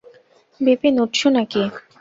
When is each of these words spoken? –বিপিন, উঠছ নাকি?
–বিপিন, 0.61 0.95
উঠছ 0.99 1.19
নাকি? 1.35 1.61